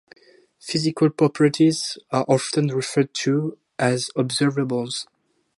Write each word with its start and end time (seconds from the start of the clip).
Physical 0.59 1.11
properties 1.11 1.99
are 2.09 2.25
often 2.27 2.69
referred 2.69 3.13
to 3.13 3.59
as 3.77 4.09
observables. 4.17 5.05